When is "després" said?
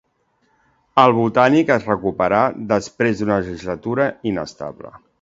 2.75-3.21